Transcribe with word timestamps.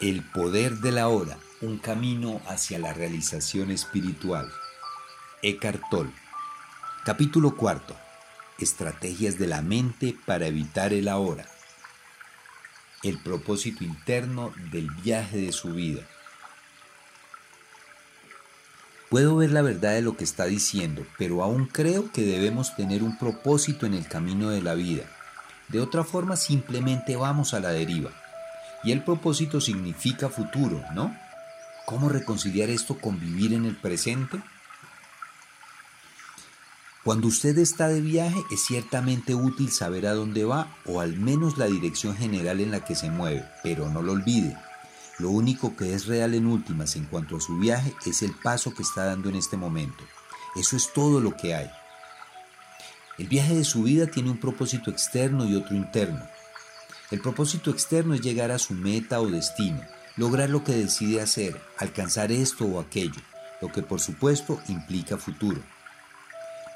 El 0.00 0.22
poder 0.22 0.76
de 0.76 0.92
la 0.92 1.08
hora, 1.08 1.38
un 1.60 1.78
camino 1.78 2.40
hacia 2.46 2.78
la 2.78 2.92
realización 2.92 3.72
espiritual. 3.72 4.48
Eckhart 5.42 5.82
Tolle. 5.90 6.12
Capítulo 7.04 7.56
cuarto. 7.56 7.96
Estrategias 8.60 9.40
de 9.40 9.48
la 9.48 9.60
mente 9.60 10.16
para 10.24 10.46
evitar 10.46 10.92
el 10.92 11.08
ahora. 11.08 11.46
El 13.02 13.18
propósito 13.18 13.82
interno 13.82 14.52
del 14.70 14.88
viaje 15.02 15.38
de 15.38 15.50
su 15.50 15.72
vida. 15.72 16.02
Puedo 19.10 19.34
ver 19.34 19.50
la 19.50 19.62
verdad 19.62 19.94
de 19.94 20.02
lo 20.02 20.16
que 20.16 20.22
está 20.22 20.44
diciendo, 20.44 21.04
pero 21.18 21.42
aún 21.42 21.66
creo 21.66 22.12
que 22.12 22.22
debemos 22.22 22.76
tener 22.76 23.02
un 23.02 23.18
propósito 23.18 23.84
en 23.84 23.94
el 23.94 24.06
camino 24.06 24.50
de 24.50 24.62
la 24.62 24.74
vida. 24.74 25.02
De 25.66 25.80
otra 25.80 26.04
forma 26.04 26.36
simplemente 26.36 27.16
vamos 27.16 27.52
a 27.52 27.58
la 27.58 27.70
deriva. 27.70 28.12
Y 28.84 28.92
el 28.92 29.02
propósito 29.02 29.60
significa 29.60 30.28
futuro, 30.28 30.82
¿no? 30.94 31.16
¿Cómo 31.86 32.08
reconciliar 32.08 32.70
esto 32.70 32.98
con 32.98 33.18
vivir 33.18 33.54
en 33.54 33.64
el 33.64 33.76
presente? 33.76 34.40
Cuando 37.04 37.28
usted 37.28 37.56
está 37.56 37.88
de 37.88 38.02
viaje 38.02 38.38
es 38.50 38.66
ciertamente 38.66 39.34
útil 39.34 39.70
saber 39.70 40.06
a 40.06 40.12
dónde 40.12 40.44
va 40.44 40.76
o 40.84 41.00
al 41.00 41.16
menos 41.16 41.56
la 41.56 41.66
dirección 41.66 42.14
general 42.14 42.60
en 42.60 42.70
la 42.70 42.84
que 42.84 42.94
se 42.94 43.10
mueve, 43.10 43.48
pero 43.62 43.88
no 43.88 44.02
lo 44.02 44.12
olvide. 44.12 44.56
Lo 45.18 45.30
único 45.30 45.74
que 45.74 45.94
es 45.94 46.06
real 46.06 46.34
en 46.34 46.46
últimas 46.46 46.94
en 46.96 47.06
cuanto 47.06 47.36
a 47.36 47.40
su 47.40 47.56
viaje 47.56 47.94
es 48.04 48.22
el 48.22 48.32
paso 48.32 48.74
que 48.74 48.82
está 48.82 49.04
dando 49.06 49.30
en 49.30 49.36
este 49.36 49.56
momento. 49.56 50.04
Eso 50.54 50.76
es 50.76 50.92
todo 50.92 51.20
lo 51.20 51.36
que 51.36 51.54
hay. 51.54 51.70
El 53.16 53.26
viaje 53.26 53.54
de 53.54 53.64
su 53.64 53.82
vida 53.84 54.06
tiene 54.06 54.30
un 54.30 54.38
propósito 54.38 54.90
externo 54.90 55.44
y 55.46 55.56
otro 55.56 55.74
interno. 55.74 56.22
El 57.10 57.20
propósito 57.22 57.70
externo 57.70 58.12
es 58.12 58.20
llegar 58.20 58.50
a 58.50 58.58
su 58.58 58.74
meta 58.74 59.18
o 59.22 59.30
destino, 59.30 59.80
lograr 60.16 60.50
lo 60.50 60.62
que 60.62 60.72
decide 60.72 61.22
hacer, 61.22 61.58
alcanzar 61.78 62.30
esto 62.30 62.66
o 62.66 62.80
aquello, 62.80 63.22
lo 63.62 63.72
que 63.72 63.80
por 63.80 63.98
supuesto 63.98 64.60
implica 64.68 65.16
futuro. 65.16 65.62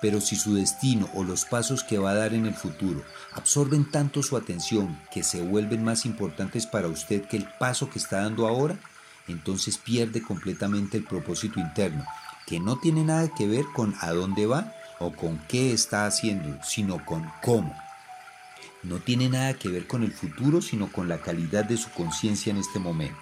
Pero 0.01 0.23
si 0.23 0.37
su 0.37 0.55
destino 0.55 1.11
o 1.13 1.23
los 1.23 1.45
pasos 1.45 1.85
que 1.85 1.99
va 1.99 2.13
a 2.13 2.15
dar 2.15 2.33
en 2.33 2.47
el 2.47 2.55
futuro 2.55 3.05
absorben 3.35 3.91
tanto 3.91 4.23
su 4.23 4.39
atención 4.39 4.99
que 5.13 5.23
se 5.23 5.43
vuelven 5.43 5.85
más 5.85 6.07
importantes 6.07 6.67
para 6.67 6.89
usted 6.89 7.27
que 7.27 7.37
el 7.37 7.47
paso 7.59 7.91
que 7.91 7.99
está 7.99 8.23
dando 8.23 8.49
ahora, 8.49 8.79
entonces 9.29 9.77
pierde 9.77 10.23
completamente 10.23 10.97
el 10.97 11.05
propósito 11.05 11.61
interno, 11.61 12.07
que 12.47 12.59
no 12.59 12.79
tiene 12.79 13.05
nada 13.05 13.29
que 13.37 13.47
ver 13.47 13.67
con 13.75 13.95
a 14.01 14.13
dónde 14.13 14.47
va 14.47 14.73
o 14.99 15.13
con 15.13 15.39
qué 15.47 15.75
está 15.75 16.07
haciendo, 16.07 16.59
sino 16.65 17.05
con 17.05 17.31
cómo 17.43 17.77
no 18.83 18.99
tiene 18.99 19.29
nada 19.29 19.55
que 19.55 19.69
ver 19.69 19.87
con 19.87 20.03
el 20.03 20.13
futuro, 20.13 20.61
sino 20.61 20.91
con 20.91 21.09
la 21.09 21.21
calidad 21.21 21.65
de 21.65 21.77
su 21.77 21.91
conciencia 21.91 22.51
en 22.51 22.59
este 22.59 22.79
momento. 22.79 23.21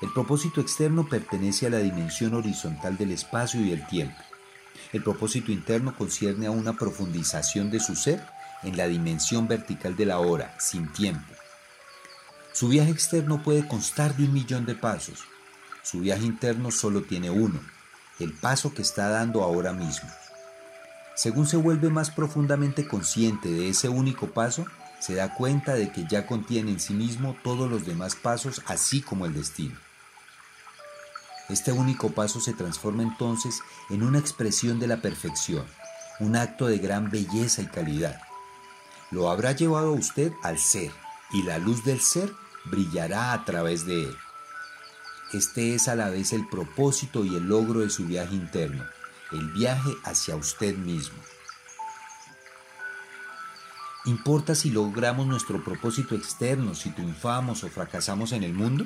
El 0.00 0.12
propósito 0.12 0.60
externo 0.60 1.08
pertenece 1.08 1.66
a 1.66 1.70
la 1.70 1.78
dimensión 1.78 2.34
horizontal 2.34 2.96
del 2.96 3.12
espacio 3.12 3.60
y 3.60 3.72
el 3.72 3.86
tiempo. 3.86 4.22
El 4.92 5.02
propósito 5.02 5.50
interno 5.50 5.96
concierne 5.96 6.46
a 6.46 6.50
una 6.50 6.74
profundización 6.74 7.70
de 7.70 7.80
su 7.80 7.96
ser 7.96 8.24
en 8.62 8.76
la 8.76 8.86
dimensión 8.86 9.48
vertical 9.48 9.96
de 9.96 10.06
la 10.06 10.18
hora, 10.18 10.54
sin 10.60 10.92
tiempo. 10.92 11.32
Su 12.52 12.68
viaje 12.68 12.90
externo 12.90 13.42
puede 13.42 13.66
constar 13.66 14.16
de 14.16 14.24
un 14.24 14.32
millón 14.32 14.66
de 14.66 14.74
pasos. 14.74 15.24
Su 15.82 16.00
viaje 16.00 16.24
interno 16.24 16.70
solo 16.70 17.02
tiene 17.02 17.30
uno, 17.30 17.60
el 18.20 18.32
paso 18.32 18.72
que 18.72 18.82
está 18.82 19.08
dando 19.08 19.42
ahora 19.42 19.72
mismo. 19.72 20.08
Según 21.14 21.46
se 21.46 21.56
vuelve 21.56 21.90
más 21.90 22.10
profundamente 22.10 22.88
consciente 22.88 23.48
de 23.48 23.68
ese 23.68 23.88
único 23.88 24.28
paso, 24.28 24.66
se 24.98 25.14
da 25.14 25.34
cuenta 25.34 25.74
de 25.74 25.92
que 25.92 26.06
ya 26.08 26.26
contiene 26.26 26.72
en 26.72 26.80
sí 26.80 26.94
mismo 26.94 27.36
todos 27.44 27.70
los 27.70 27.86
demás 27.86 28.16
pasos, 28.16 28.62
así 28.66 29.00
como 29.00 29.26
el 29.26 29.34
destino. 29.34 29.76
Este 31.48 31.72
único 31.72 32.10
paso 32.10 32.40
se 32.40 32.54
transforma 32.54 33.02
entonces 33.02 33.60
en 33.90 34.02
una 34.02 34.18
expresión 34.18 34.80
de 34.80 34.86
la 34.86 35.02
perfección, 35.02 35.64
un 36.20 36.36
acto 36.36 36.66
de 36.66 36.78
gran 36.78 37.10
belleza 37.10 37.62
y 37.62 37.66
calidad. 37.66 38.20
Lo 39.10 39.30
habrá 39.30 39.52
llevado 39.52 39.88
a 39.88 39.98
usted 39.98 40.32
al 40.42 40.58
ser, 40.58 40.90
y 41.32 41.42
la 41.42 41.58
luz 41.58 41.84
del 41.84 42.00
ser 42.00 42.32
brillará 42.64 43.34
a 43.34 43.44
través 43.44 43.84
de 43.84 44.04
él. 44.04 44.16
Este 45.32 45.74
es 45.74 45.86
a 45.88 45.94
la 45.94 46.08
vez 46.08 46.32
el 46.32 46.48
propósito 46.48 47.24
y 47.24 47.36
el 47.36 47.46
logro 47.46 47.80
de 47.80 47.90
su 47.90 48.06
viaje 48.06 48.34
interno, 48.34 48.84
el 49.34 49.48
viaje 49.52 49.90
hacia 50.04 50.36
usted 50.36 50.76
mismo. 50.76 51.18
¿Importa 54.06 54.54
si 54.54 54.70
logramos 54.70 55.26
nuestro 55.26 55.64
propósito 55.64 56.14
externo, 56.14 56.74
si 56.74 56.90
triunfamos 56.90 57.64
o 57.64 57.68
fracasamos 57.68 58.32
en 58.32 58.44
el 58.44 58.52
mundo? 58.52 58.84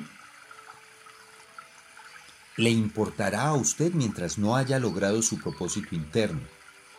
Le 2.55 2.69
importará 2.69 3.43
a 3.43 3.53
usted 3.53 3.93
mientras 3.93 4.37
no 4.37 4.55
haya 4.55 4.79
logrado 4.79 5.21
su 5.21 5.37
propósito 5.37 5.95
interno. 5.95 6.41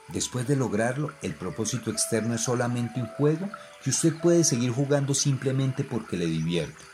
Después 0.09 0.47
de 0.47 0.57
lograrlo, 0.57 1.13
el 1.23 1.35
propósito 1.35 1.91
externo 1.91 2.35
es 2.35 2.43
solamente 2.43 3.01
un 3.01 3.07
juego 3.07 3.49
que 3.83 3.91
usted 3.91 4.15
puede 4.21 4.45
seguir 4.45 4.73
jugando 4.73 5.15
simplemente 5.15 5.85
porque 5.85 6.17
le 6.17 6.27
divierte. 6.27 6.85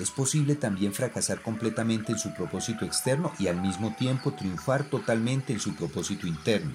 Es 0.00 0.10
posible 0.10 0.54
también 0.54 0.94
fracasar 0.94 1.42
completamente 1.42 2.12
en 2.12 2.18
su 2.18 2.32
propósito 2.32 2.86
externo 2.86 3.32
y 3.38 3.48
al 3.48 3.60
mismo 3.60 3.94
tiempo 3.98 4.32
triunfar 4.32 4.84
totalmente 4.84 5.52
en 5.52 5.60
su 5.60 5.74
propósito 5.76 6.26
interno. 6.26 6.72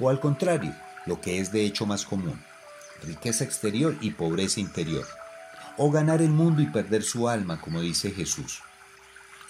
O 0.00 0.10
al 0.10 0.18
contrario, 0.18 0.74
lo 1.06 1.20
que 1.20 1.38
es 1.38 1.52
de 1.52 1.64
hecho 1.64 1.86
más 1.86 2.04
común, 2.04 2.42
riqueza 3.04 3.44
exterior 3.44 3.96
y 4.00 4.10
pobreza 4.10 4.58
interior. 4.58 5.06
O 5.76 5.92
ganar 5.92 6.20
el 6.20 6.30
mundo 6.30 6.60
y 6.60 6.66
perder 6.66 7.04
su 7.04 7.28
alma, 7.28 7.60
como 7.60 7.80
dice 7.80 8.10
Jesús. 8.10 8.60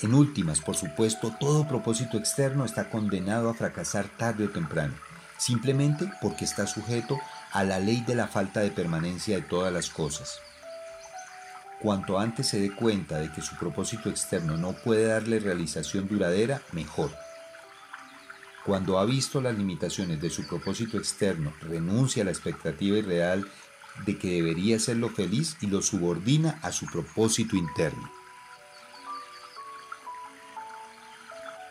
En 0.03 0.13
últimas, 0.13 0.61
por 0.61 0.77
supuesto, 0.77 1.35
todo 1.41 1.67
propósito 1.67 2.19
externo 2.19 2.67
está 2.67 2.91
condenado 2.91 3.49
a 3.49 3.55
fracasar 3.55 4.07
tarde 4.19 4.45
o 4.45 4.51
temprano, 4.51 4.95
simplemente 5.39 6.13
porque 6.21 6.45
está 6.45 6.67
sujeto 6.67 7.19
a 7.53 7.65
la 7.65 7.79
ley 7.79 8.03
de 8.07 8.15
la 8.15 8.29
falta 8.29 8.61
de 8.61 8.71
permanencia 8.71 9.37
de 9.37 9.43
todas 9.43 9.73
las 9.73 9.89
cosas. 9.89 10.43
Cuanto 11.81 12.19
antes 12.19 12.49
se 12.49 12.59
dé 12.59 12.75
cuenta 12.75 13.19
de 13.19 13.31
que 13.31 13.41
su 13.41 13.57
propósito 13.57 14.11
externo 14.11 14.57
no 14.57 14.73
puede 14.73 15.07
darle 15.07 15.39
realización 15.39 16.09
duradera, 16.09 16.61
mejor. 16.73 17.11
Cuando 18.67 18.99
ha 18.99 19.05
visto 19.05 19.41
las 19.41 19.57
limitaciones 19.57 20.21
de 20.21 20.29
su 20.29 20.47
propósito 20.47 20.99
externo, 20.99 21.53
renuncia 21.61 22.23
a 22.23 22.25
la 22.25 22.33
expectativa 22.33 22.99
irreal 22.99 23.49
de 24.05 24.19
que 24.19 24.33
debería 24.33 24.79
serlo 24.81 25.09
feliz 25.09 25.57
y 25.61 25.69
lo 25.69 25.81
subordina 25.81 26.59
a 26.63 26.73
su 26.73 26.87
propósito 26.87 27.57
interno. 27.57 28.18